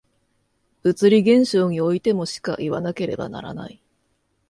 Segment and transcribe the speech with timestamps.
[0.81, 3.83] 物理現象においてもしかいわなければならない。